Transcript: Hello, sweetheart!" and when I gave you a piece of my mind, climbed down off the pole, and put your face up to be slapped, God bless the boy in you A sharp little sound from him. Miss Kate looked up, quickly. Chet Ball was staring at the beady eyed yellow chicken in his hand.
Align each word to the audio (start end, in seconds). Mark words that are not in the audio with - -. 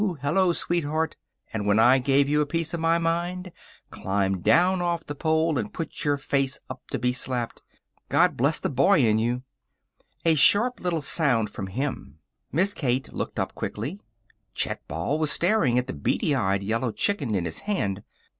Hello, 0.23 0.51
sweetheart!" 0.51 1.15
and 1.53 1.67
when 1.67 1.77
I 1.77 1.99
gave 1.99 2.27
you 2.27 2.41
a 2.41 2.45
piece 2.47 2.73
of 2.73 2.79
my 2.79 2.97
mind, 2.97 3.51
climbed 3.91 4.43
down 4.43 4.81
off 4.81 5.05
the 5.05 5.13
pole, 5.13 5.59
and 5.59 5.71
put 5.71 6.03
your 6.03 6.17
face 6.17 6.59
up 6.71 6.81
to 6.89 6.97
be 6.97 7.13
slapped, 7.13 7.61
God 8.09 8.35
bless 8.35 8.57
the 8.57 8.71
boy 8.71 9.01
in 9.01 9.19
you 9.19 9.43
A 10.25 10.33
sharp 10.33 10.79
little 10.79 11.03
sound 11.03 11.51
from 11.51 11.67
him. 11.67 12.17
Miss 12.51 12.73
Kate 12.73 13.13
looked 13.13 13.37
up, 13.39 13.53
quickly. 13.53 14.01
Chet 14.55 14.81
Ball 14.87 15.19
was 15.19 15.29
staring 15.31 15.77
at 15.77 15.85
the 15.85 15.93
beady 15.93 16.33
eyed 16.33 16.63
yellow 16.63 16.91
chicken 16.91 17.35
in 17.35 17.45
his 17.45 17.59
hand. 17.59 18.01